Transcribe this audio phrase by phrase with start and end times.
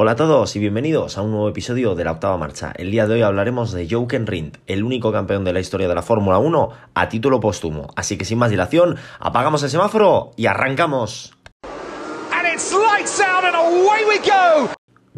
[0.00, 2.72] Hola a todos y bienvenidos a un nuevo episodio de la octava marcha.
[2.76, 5.94] El día de hoy hablaremos de Jochen Rindt, el único campeón de la historia de
[5.96, 7.88] la Fórmula 1 a título póstumo.
[7.96, 11.34] Así que sin más dilación, apagamos el semáforo y arrancamos.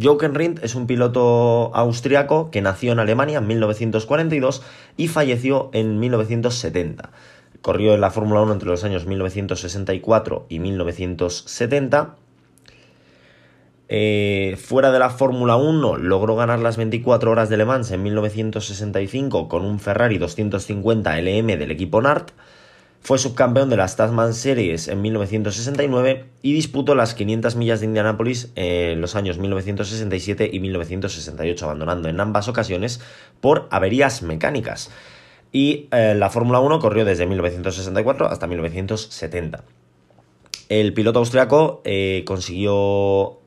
[0.02, 4.62] Jochen Rindt es un piloto austriaco que nació en Alemania en 1942
[4.96, 7.10] y falleció en 1970.
[7.60, 12.16] Corrió en la Fórmula 1 entre los años 1964 y 1970
[13.92, 18.04] eh, fuera de la Fórmula 1 logró ganar las 24 horas de Le Mans en
[18.04, 22.30] 1965 con un Ferrari 250 LM del equipo NART.
[23.00, 28.52] Fue subcampeón de las Tasman Series en 1969 y disputó las 500 millas de Indianápolis
[28.54, 33.00] en los años 1967 y 1968, abandonando en ambas ocasiones
[33.40, 34.92] por averías mecánicas.
[35.50, 39.64] Y eh, la Fórmula 1 corrió desde 1964 hasta 1970.
[40.68, 43.39] El piloto austriaco eh, consiguió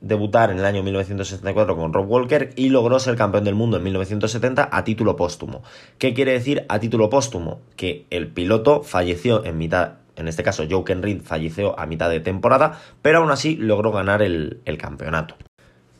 [0.00, 3.82] debutar en el año 1964 con Rob Walker y logró ser campeón del mundo en
[3.84, 5.62] 1970 a título póstumo.
[5.98, 7.60] ¿Qué quiere decir a título póstumo?
[7.76, 12.20] Que el piloto falleció en mitad, en este caso Jochen Rindt falleció a mitad de
[12.20, 15.36] temporada, pero aún así logró ganar el, campeonato.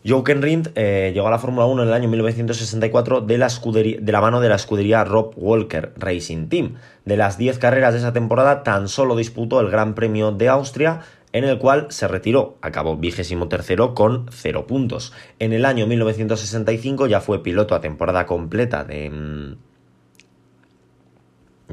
[0.06, 4.12] Jochen Rindt eh, llegó a la Fórmula 1 en el año 1964 de la, de
[4.12, 6.76] la mano de la escudería Rob Walker Racing Team.
[7.04, 11.00] De las 10 carreras de esa temporada, tan solo disputó el Gran Premio de Austria,
[11.32, 15.12] en el cual se retiró, acabó vigésimo tercero con cero puntos.
[15.38, 19.56] En el año 1965 ya fue piloto a temporada completa de, mm,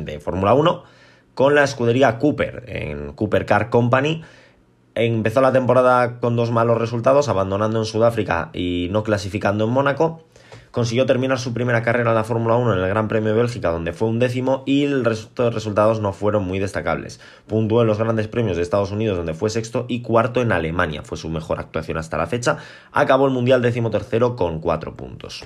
[0.04, 0.84] de Fórmula 1
[1.34, 4.24] con la escudería Cooper, en Cooper Car Company.
[4.94, 10.24] Empezó la temporada con dos malos resultados, abandonando en Sudáfrica y no clasificando en Mónaco
[10.76, 13.72] consiguió terminar su primera carrera en la Fórmula 1 en el Gran Premio de Bélgica,
[13.72, 17.22] donde fue un décimo, y el resto resultados no fueron muy destacables.
[17.48, 21.02] Puntuó en los grandes premios de Estados Unidos, donde fue sexto, y cuarto en Alemania,
[21.02, 22.58] fue su mejor actuación hasta la fecha.
[22.92, 25.46] Acabó el Mundial tercero con cuatro puntos.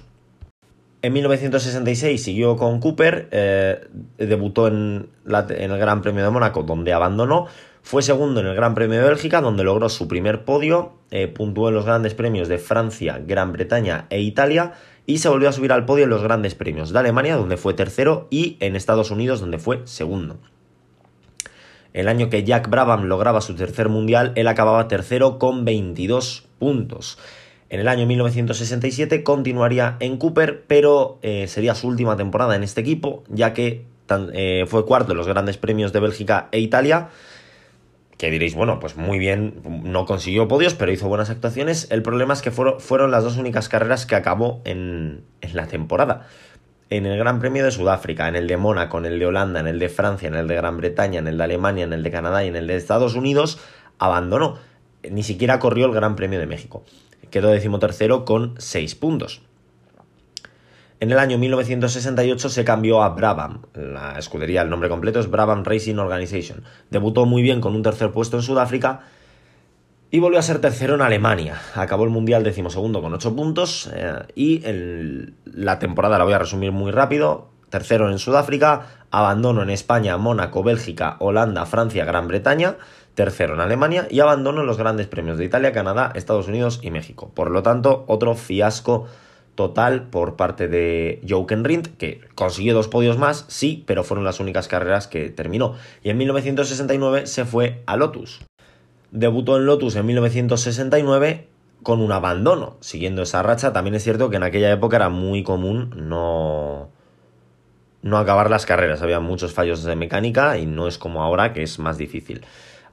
[1.04, 7.46] En 1966 siguió con Cooper, eh, debutó en, el Gran Premio de Mónaco, donde abandonó,
[7.84, 11.70] fue segundo en el Gran Premio de Bélgica, donde logró su primer podio, eh, puntuó
[11.70, 14.74] en los grandes premios de Francia, Gran Bretaña e Italia,
[15.10, 17.74] y se volvió a subir al podio en los grandes premios de Alemania, donde fue
[17.74, 20.38] tercero, y en Estados Unidos, donde fue segundo.
[21.94, 27.18] El año que Jack Brabham lograba su tercer mundial, él acababa tercero con 22 puntos.
[27.70, 32.82] En el año 1967 continuaría en Cooper, pero eh, sería su última temporada en este
[32.82, 33.86] equipo, ya que
[34.34, 37.10] eh, fue cuarto en los grandes premios de Bélgica e Italia
[38.20, 41.88] que diréis, bueno, pues muy bien, no consiguió podios, pero hizo buenas actuaciones.
[41.90, 45.68] El problema es que fueron, fueron las dos únicas carreras que acabó en, en, la
[45.68, 46.28] temporada.
[46.90, 49.68] En el Gran Premio de Sudáfrica, en el de Mónaco, en el de Holanda, en
[49.68, 52.12] el de Francia, en el de Gran Bretaña, en el de Alemania, en el de
[52.12, 53.58] Canadá y en el de Estados Unidos,
[54.00, 54.58] abandonó.
[55.10, 56.84] Ni siquiera corrió el Gran Premio de México.
[57.32, 59.44] Quedó decimotercero con seis puntos.
[61.02, 65.64] En el año 1968 se cambió a Brabham, la escudería, el nombre completo es Brabham
[65.64, 66.64] Racing Organization.
[66.90, 69.04] Debutó muy bien con un tercer puesto en Sudáfrica
[70.12, 71.62] y volvió a ser tercero en Alemania.
[71.74, 74.62] Acabó el Mundial decimosegundo con 8 puntos eh, y
[75.46, 77.48] la temporada la voy a resumir muy rápido.
[77.70, 82.76] Tercero en Sudáfrica, abandono en España, Mónaco, Bélgica, Holanda, Francia, Gran Bretaña
[83.16, 86.90] tercero en Alemania y abandono en los grandes premios de Italia, Canadá, Estados Unidos y
[86.90, 87.32] México.
[87.34, 89.08] Por lo tanto, otro fiasco
[89.60, 94.40] total por parte de Jochen Rindt, que consiguió dos podios más, sí, pero fueron las
[94.40, 95.76] únicas carreras que terminó.
[96.02, 98.40] Y en 1969 se fue a Lotus.
[99.12, 101.50] Debutó en Lotus en 1969
[101.84, 102.78] con un abandono.
[102.80, 106.90] Siguiendo esa racha, también es cierto que en aquella época era muy común no,
[108.02, 109.02] no acabar las carreras.
[109.02, 112.46] Había muchos fallos de mecánica y no es como ahora que es más difícil.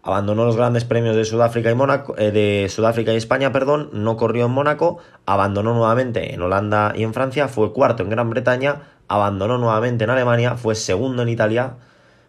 [0.06, 4.16] Abandonó los grandes premios de Sudáfrica y Mónaco, eh, de Sudáfrica y España, perdón, no
[4.16, 8.82] corrió en Mónaco, abandonó nuevamente en Holanda y en Francia, fue cuarto en Gran Bretaña,
[9.08, 11.74] abandonó nuevamente en Alemania, fue segundo en Italia,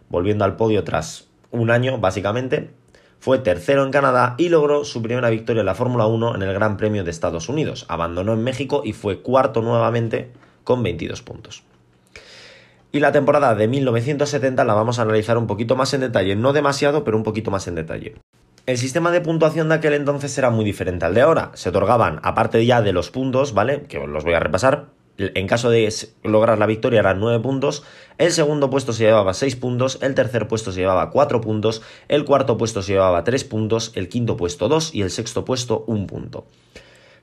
[0.08, 2.74] volviendo al podio tras un año básicamente,
[3.20, 6.54] fue tercero en Canadá y logró su primera victoria en la Fórmula 1 en el
[6.54, 7.86] Gran Premio de Estados Unidos.
[7.88, 10.32] Abandonó en México y fue cuarto nuevamente
[10.64, 11.62] con 22 puntos.
[12.90, 16.54] Y la temporada de 1970 la vamos a analizar un poquito más en detalle, no
[16.54, 18.14] demasiado, pero un poquito más en detalle.
[18.64, 21.50] El sistema de puntuación de aquel entonces era muy diferente al de ahora.
[21.54, 23.82] Se otorgaban, aparte ya de los puntos, ¿vale?
[23.82, 24.86] Que os los voy a repasar.
[25.18, 25.92] En caso de
[26.22, 27.82] lograr la victoria eran 9 puntos,
[28.18, 32.24] el segundo puesto se llevaba 6 puntos, el tercer puesto se llevaba 4 puntos, el
[32.24, 36.06] cuarto puesto se llevaba 3 puntos, el quinto puesto 2 y el sexto puesto 1
[36.06, 36.46] punto.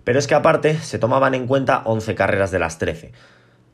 [0.03, 3.13] Pero es que aparte se tomaban en cuenta 11 carreras de las 13.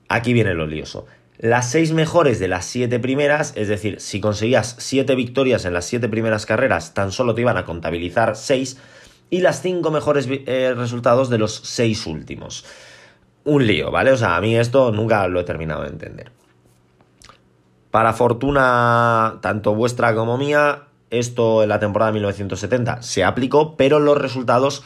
[0.08, 1.08] Aquí viene lo lioso.
[1.42, 5.86] Las seis mejores de las siete primeras, es decir, si conseguías siete victorias en las
[5.86, 8.78] siete primeras carreras, tan solo te iban a contabilizar seis,
[9.32, 12.64] y las cinco mejores eh, resultados de los seis últimos.
[13.44, 14.12] Un lío, ¿vale?
[14.12, 16.32] O sea, a mí esto nunca lo he terminado de entender.
[17.90, 24.00] Para fortuna tanto vuestra como mía, esto en la temporada de 1970 se aplicó, pero
[24.00, 24.84] los resultados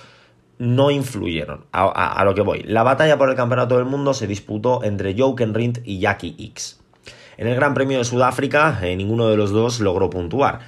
[0.58, 1.66] no influyeron.
[1.72, 2.64] A, lo que voy.
[2.64, 6.80] La batalla por el campeonato del mundo se disputó entre Jochen Rindt y Jackie X.
[7.38, 10.60] En el Gran Premio de Sudáfrica, eh, ninguno de los dos logró puntuar.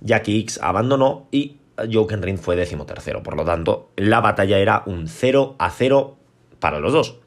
[0.00, 1.56] Jackie X abandonó y
[1.92, 3.22] Jochen Rindt fue decimotercero.
[3.22, 6.16] Por lo tanto, la batalla era un 0 a 0
[6.60, 7.18] para los dos.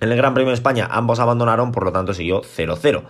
[0.00, 3.04] En el Gran Premio de España ambos abandonaron, por lo tanto siguió 0-0.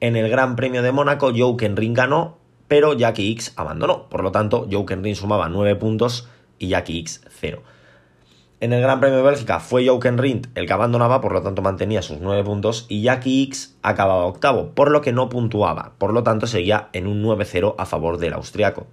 [0.00, 2.38] En el Gran Premio de Mónaco, Jochen Rindt ganó,
[2.68, 4.08] pero Jackie X abandonó.
[4.08, 7.62] Por lo tanto, Jochen Rindt sumaba 9 puntos y Jackie X 0.
[8.60, 11.60] En el Gran Premio de Bélgica fue Jochen Rindt el que abandonaba, por lo tanto
[11.60, 16.12] mantenía sus 9 puntos y Jackie X acababa octavo, por lo que no puntuaba, por
[16.12, 18.86] lo tanto seguía en un 9-0 a favor del austriaco.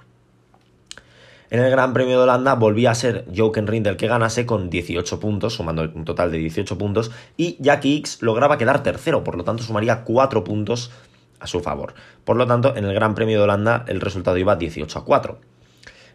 [1.52, 4.70] En el Gran Premio de Holanda volvía a ser Jochen Rindt el que ganase con
[4.70, 9.36] 18 puntos, sumando un total de 18 puntos, y Jackie X lograba quedar tercero, por
[9.36, 10.92] lo tanto sumaría 4 puntos
[11.40, 11.94] a su favor.
[12.24, 15.40] Por lo tanto, en el Gran Premio de Holanda el resultado iba 18 a 4.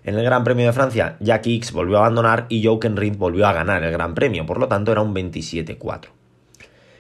[0.07, 3.45] En el Gran Premio de Francia, Jack X volvió a abandonar y Jochen Rindt volvió
[3.45, 6.11] a ganar el Gran Premio, por lo tanto era un 27-4.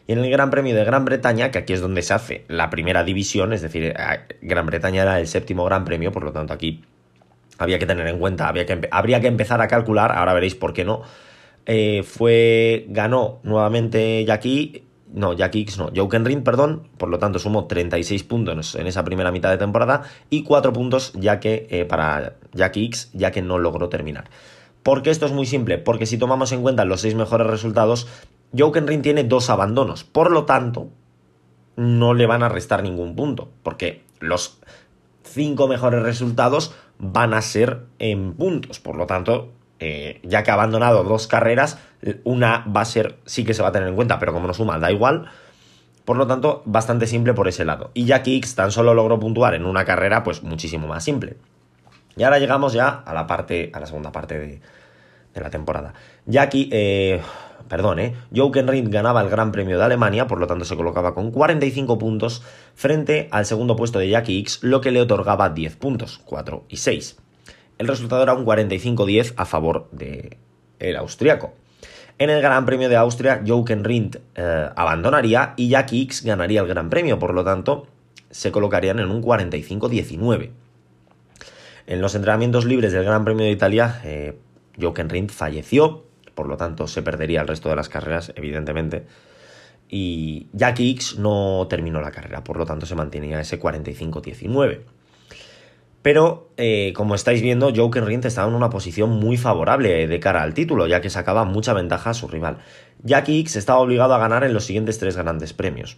[0.08, 2.68] Y en el Gran Premio de Gran Bretaña, que aquí es donde se hace la
[2.68, 3.94] primera división, es decir, eh,
[4.42, 6.82] Gran Bretaña era el séptimo Gran Premio, por lo tanto aquí
[7.58, 10.72] había que tener en cuenta, había que habría que empezar a calcular, ahora veréis por
[10.72, 11.02] qué no.
[11.64, 14.85] Eh, fue, ganó nuevamente Jackie
[15.16, 19.02] no, Jack X no, Joken Ring, perdón, por lo tanto sumó 36 puntos en esa
[19.02, 23.40] primera mitad de temporada y 4 puntos ya que eh, para Jack X, ya que
[23.40, 24.28] no logró terminar.
[24.82, 25.78] ¿Por qué esto es muy simple?
[25.78, 28.06] Porque si tomamos en cuenta los 6 mejores resultados,
[28.56, 30.90] Joken Ring tiene dos abandonos, por lo tanto,
[31.76, 34.60] no le van a restar ningún punto, porque los
[35.22, 40.54] 5 mejores resultados van a ser en puntos, por lo tanto, eh, ya que ha
[40.54, 41.78] abandonado dos carreras,
[42.24, 44.54] una va a ser, sí que se va a tener en cuenta, pero como no
[44.54, 45.28] suma, da igual.
[46.04, 47.90] Por lo tanto, bastante simple por ese lado.
[47.92, 51.36] Y ya X tan solo logró puntuar en una carrera, pues muchísimo más simple.
[52.16, 54.60] Y ahora llegamos ya a la parte, a la segunda parte de,
[55.34, 55.92] la temporada.
[56.24, 57.20] Jackie, eh,
[57.68, 61.30] perdón, eh, Rindt ganaba el Gran Premio de Alemania, por lo tanto se colocaba con
[61.30, 62.42] 45 puntos
[62.74, 66.76] frente al segundo puesto de Jackie X, lo que le otorgaba 10 puntos, 4 y
[66.78, 67.16] 6.
[67.78, 70.36] El resultado era un 45-10 a favor del
[70.78, 71.52] el austriaco.
[72.18, 76.66] En el Gran Premio de Austria, Jochen Rindt eh, abandonaría y Jack X ganaría el
[76.66, 77.86] Gran Premio, por lo tanto,
[78.30, 80.50] se colocarían en un 45-19.
[81.86, 84.38] En los entrenamientos libres del Gran Premio de Italia, eh,
[84.80, 89.06] Jochen Rindt falleció, por lo tanto, se perdería el resto de las carreras, evidentemente.
[89.88, 94.80] Y Jack X no terminó la carrera, por lo tanto, se mantenía ese 45-19.
[96.06, 100.44] Pero, eh, como estáis viendo, Joker Rindt estaba en una posición muy favorable de cara
[100.44, 102.58] al título, ya que sacaba mucha ventaja a su rival.
[103.02, 105.96] Jackie X estaba obligado a ganar en los siguientes tres grandes premios.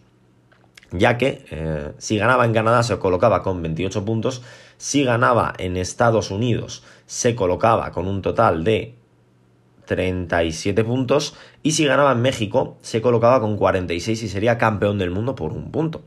[0.93, 4.40] Ya que eh, si ganaba en Canadá se colocaba con 28 puntos,
[4.78, 8.94] si ganaba en Estados Unidos se colocaba con un total de
[9.84, 15.10] 37 puntos y si ganaba en México se colocaba con 46 y sería campeón del
[15.10, 16.02] mundo por un punto.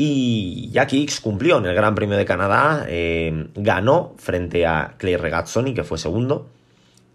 [0.00, 5.16] Y Jackie X cumplió en el Gran Premio de Canadá, eh, ganó frente a Clay
[5.16, 6.46] Regazzoni, que fue segundo,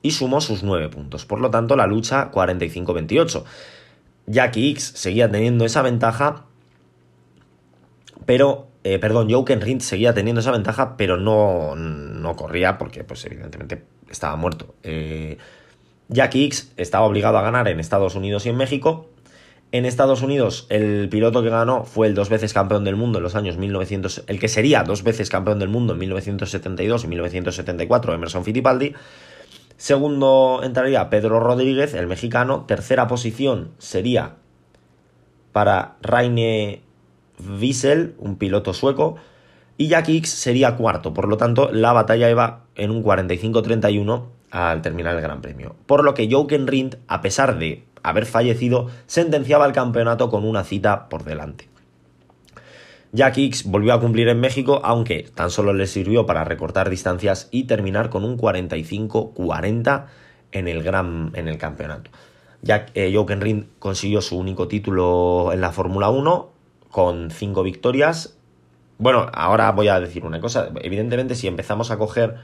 [0.02, 1.24] y sumó sus 9 puntos.
[1.26, 3.46] Por lo tanto, la lucha 45-28.
[4.28, 6.44] Jackie X seguía teniendo esa ventaja,
[8.26, 13.24] pero, eh, perdón, Joken Rindt seguía teniendo esa ventaja, pero no, no corría porque, pues,
[13.24, 14.76] evidentemente estaba muerto.
[14.84, 15.38] Eh,
[16.10, 19.08] Jackie X estaba obligado a ganar en Estados Unidos y en México,
[19.74, 23.24] en Estados Unidos, el piloto que ganó fue el dos veces campeón del mundo en
[23.24, 28.14] los años 1900, el que sería dos veces campeón del mundo en 1972 y 1974,
[28.14, 28.94] Emerson Fittipaldi.
[29.76, 32.66] Segundo entraría Pedro Rodríguez, el mexicano.
[32.68, 34.36] Tercera posición sería
[35.54, 36.84] para Raine
[37.60, 39.16] Wiesel, un piloto sueco.
[39.76, 41.16] Y Jack X sería cuarto.
[41.16, 45.76] Por lo tanto, la batalla iba en un 45-31 al terminar el Gran Premio.
[45.88, 50.64] Por lo que Jochen Rindt, a pesar de haber fallecido, sentenciaba el campeonato con una
[50.64, 51.68] cita por delante.
[53.14, 57.48] Jack X volvió a cumplir en México, aunque tan solo le sirvió para recortar distancias
[57.52, 60.06] y terminar con un 45-40
[60.52, 62.10] en el en el campeonato.
[62.64, 66.50] Jack, eh, Rindt consiguió su único título en la Fórmula 1
[66.90, 68.38] con cinco victorias.
[68.98, 70.70] Bueno, ahora voy a decir una cosa.
[70.82, 72.38] Evidentemente, si empezamos a coger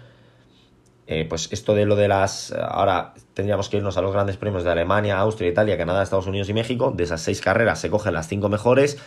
[1.11, 2.51] eh, pues esto de lo de las...
[2.51, 6.49] Ahora tendríamos que irnos a los grandes premios de Alemania, Austria, Italia, Canadá, Estados Unidos
[6.49, 6.93] y México.
[6.95, 8.99] De esas seis carreras se cogen las cinco mejores.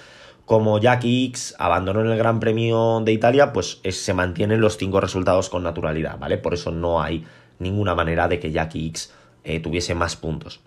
[0.45, 5.01] Como Jackie X abandonó en el Gran Premio de Italia, pues se mantienen los cinco
[5.01, 6.39] resultados con naturalidad, ¿vale?
[6.39, 7.25] Por eso no hay
[7.61, 10.61] ninguna manera de que Jackie X eh, tuviese más puntos.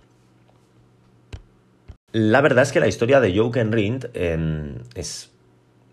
[2.13, 5.33] La verdad es que la historia de Joken Rindt es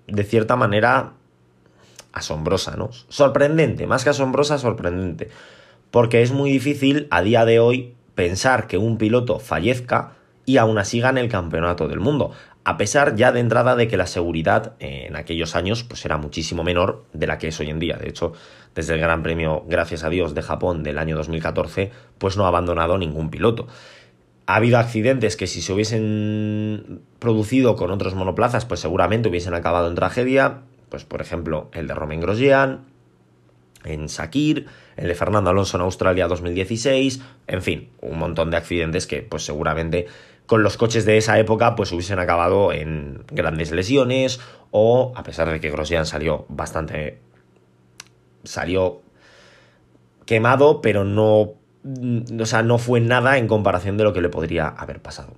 [0.07, 1.15] de cierta manera
[2.13, 2.91] asombrosa, ¿no?
[3.09, 5.29] Sorprendente, más que asombrosa, sorprendente.
[5.91, 10.13] Porque es muy difícil a día de hoy pensar que un piloto fallezca
[10.45, 12.33] y aún así gane el campeonato del mundo.
[12.65, 16.63] A pesar ya de entrada de que la seguridad en aquellos años pues era muchísimo
[16.63, 17.97] menor de la que es hoy en día.
[17.97, 18.33] De hecho,
[18.75, 22.49] desde el Gran Premio, gracias a Dios, de Japón del año 2014, pues no ha
[22.49, 23.67] abandonado ningún piloto.
[24.47, 29.89] Ha habido accidentes que si se hubiesen producido con otros monoplazas, pues seguramente hubiesen acabado
[29.89, 30.63] en tragedia.
[30.93, 32.85] Pues por ejemplo, el de Romain Grosjean,
[33.83, 34.67] en Sakir,
[34.99, 39.43] el de Fernando Alonso en Australia 2016, en fin, un montón de accidentes que pues
[39.43, 40.07] seguramente
[40.45, 44.39] con los coches de esa época pues hubiesen acabado en grandes lesiones
[44.71, 47.21] o a pesar de que Grosjean salió bastante
[48.45, 49.01] salió
[50.27, 51.55] quemado, pero no
[52.39, 55.33] o sea, no fue nada en comparación de lo que le podría haber pasado.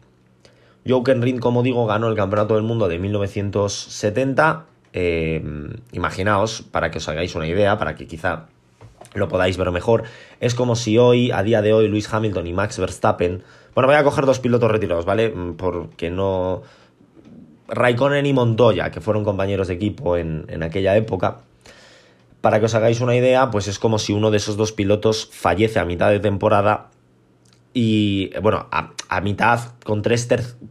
[0.85, 4.67] Joken Rindt, como digo, ganó el Campeonato del Mundo de 1970.
[4.95, 5.43] Eh,
[5.93, 8.47] imaginaos, para que os hagáis una idea, para que quizá
[9.15, 10.05] lo podáis ver mejor,
[10.41, 13.43] es como si hoy, a día de hoy, Luis Hamilton y Max Verstappen...
[13.75, 15.31] Bueno, voy a coger dos pilotos retirados, ¿vale?
[15.31, 16.63] Mm, porque no...
[17.67, 21.39] Raikkonen y Montoya, que fueron compañeros de equipo en, en aquella época,
[22.41, 25.29] para que os hagáis una idea, pues es como si uno de esos dos pilotos
[25.33, 26.91] fallece a mitad de temporada
[27.75, 30.29] y, bueno, a, mitad, con tres,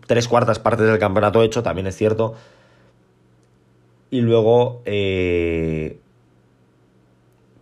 [0.08, 2.36] tres cuartas partes del campeonato hecho, también es cierto.
[4.14, 5.98] Y luego, eh,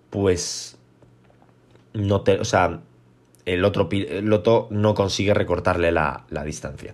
[0.09, 0.77] pues,
[1.93, 2.81] no te, o sea,
[3.45, 6.93] el otro piloto no consigue recortarle la, la distancia.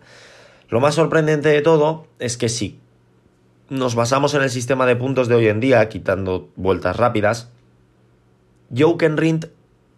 [0.69, 2.77] Lo más sorprendente de todo es que si
[3.69, 7.49] nos basamos en el sistema de puntos de hoy en día, quitando vueltas rápidas,
[8.77, 9.47] Joken Rindt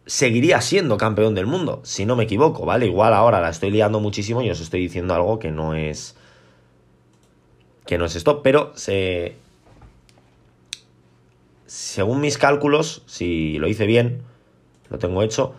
[0.05, 2.85] seguiría siendo campeón del mundo, si no me equivoco, ¿vale?
[2.85, 6.15] Igual ahora la estoy liando muchísimo y os estoy diciendo algo que no es
[7.85, 9.35] que no es esto, pero se
[11.69, 14.23] según mis cálculos, si lo hice bien,
[14.89, 15.53] lo tengo hecho,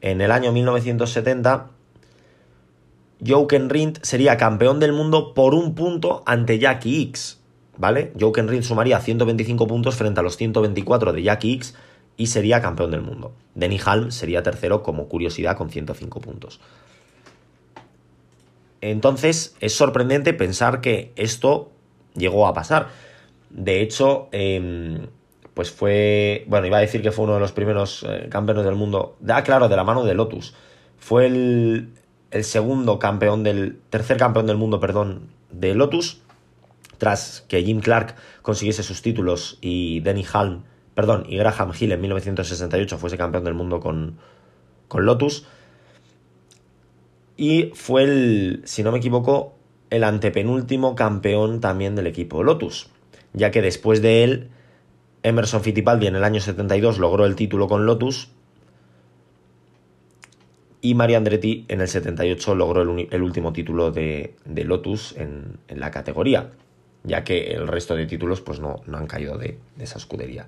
[0.00, 1.70] en el año 1970
[3.26, 7.40] Joken Rindt sería campeón del mundo por un punto ante Jackie X.
[7.76, 8.12] ¿vale?
[8.18, 11.74] Joken Rindt sumaría 125 puntos frente a los 124 de Jack X
[12.16, 13.32] y sería campeón del mundo.
[13.56, 16.60] Denny Halm sería tercero como curiosidad con 105 puntos.
[18.82, 21.72] Entonces es sorprendente pensar que esto
[22.14, 22.88] llegó a pasar.
[23.50, 25.08] De hecho, em,
[25.60, 28.76] pues fue, bueno, iba a decir que fue uno de los primeros eh, campeones del
[28.76, 30.54] mundo, ah, claro, de la mano de Lotus.
[30.98, 31.90] Fue el,
[32.30, 36.22] el segundo campeón del, tercer campeón del mundo, perdón, de Lotus
[36.96, 40.62] tras que Jim Clark consiguiese sus títulos y Denny Halm,
[40.94, 44.16] perdón, y Graham Hill en 1968 fuese campeón del mundo con,
[44.88, 45.44] con Lotus.
[47.36, 49.52] Y fue el, si no me equivoco,
[49.90, 52.88] el antepenúltimo campeón también del equipo Lotus,
[53.34, 54.48] ya que después de él,
[55.22, 58.30] Emerson Fittipaldi en el año 72 logró el título con Lotus
[60.80, 66.50] y Mario Andretti en el 78 logró el, último título de, Lotus en, la categoría
[67.02, 70.46] ya que el resto de títulos pues no, no han caído de, esa escudería.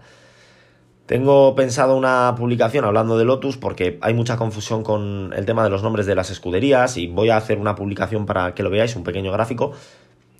[1.06, 5.70] Tengo pensado una publicación hablando de Lotus porque hay mucha confusión con el tema de
[5.70, 8.94] los nombres de las escuderías y voy a hacer una publicación para que lo veáis,
[8.96, 9.72] un pequeño gráfico.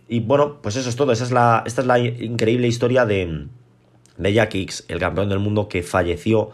[0.09, 1.12] Y bueno, pues eso es todo.
[1.12, 3.49] Esa es la, esta es la increíble historia de,
[4.23, 6.50] de Jack X, el campeón del mundo que falleció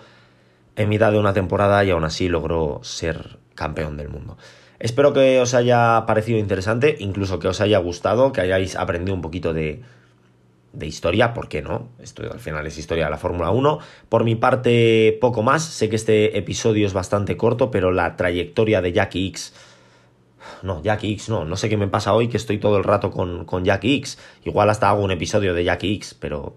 [0.76, 4.38] en mitad de una temporada y aún así logró ser campeón del mundo.
[4.78, 9.22] Espero que os haya parecido interesante, incluso que os haya gustado, que hayáis aprendido un
[9.22, 9.82] poquito de,
[10.72, 11.88] de historia, ¿por qué no?
[11.98, 13.78] Esto al final es historia de la Fórmula 1.
[14.08, 15.64] Por mi parte, poco más.
[15.64, 19.54] Sé que este episodio es bastante corto, pero la trayectoria de Jackie X.
[20.62, 21.44] No, Jackie X no.
[21.44, 24.18] No sé qué me pasa hoy que estoy todo el rato con, con Jackie X.
[24.44, 26.54] Igual hasta hago un episodio de Jackie X, pero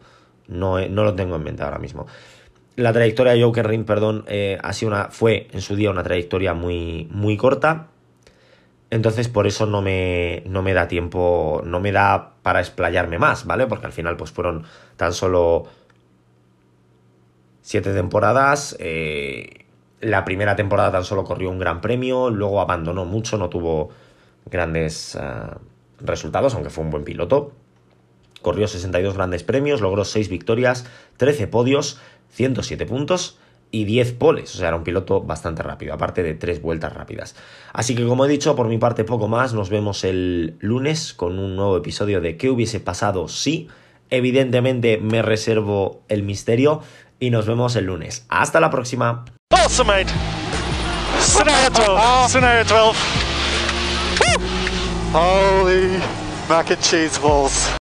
[0.51, 2.05] no, no lo tengo en mente ahora mismo.
[2.75, 7.07] La trayectoria de Joker Ring, perdón, eh, una, fue en su día una trayectoria muy,
[7.11, 7.87] muy corta
[8.91, 13.45] entonces por eso no me, no me da tiempo, no me da para explayarme más,
[13.45, 13.65] ¿vale?
[13.65, 14.65] Porque al final pues fueron
[14.97, 15.63] tan solo
[17.61, 18.75] siete temporadas.
[18.79, 19.65] Eh,
[20.01, 23.91] la primera temporada tan solo corrió un gran premio, luego abandonó mucho, no tuvo
[24.45, 25.21] grandes eh,
[26.01, 27.53] resultados, aunque fue un buen piloto.
[28.41, 30.85] Corrió 62 grandes premios, logró 6 victorias,
[31.17, 31.99] 13 podios,
[32.31, 33.37] 107 puntos
[33.71, 37.35] y 10 poles, o sea, era un piloto bastante rápido, aparte de 3 vueltas rápidas.
[37.71, 41.39] Así que como he dicho, por mi parte poco más, nos vemos el lunes con
[41.39, 43.69] un nuevo episodio de ¿Qué hubiese pasado si?
[44.09, 46.81] Evidentemente me reservo el misterio
[47.19, 48.25] y nos vemos el lunes.
[48.27, 49.23] Hasta la próxima.
[49.51, 50.11] Awesome, mate.
[51.19, 52.29] Scenario 12.
[52.29, 52.99] Scenario 12.
[55.13, 55.99] Holy
[56.49, 57.80] mac and cheese balls.